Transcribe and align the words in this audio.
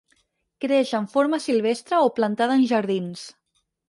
Creix 0.63 0.93
en 0.99 1.03
forma 1.11 1.39
silvestre 1.43 1.99
o 2.05 2.09
plantada 2.21 2.57
en 2.61 2.65
jardins. 2.73 3.27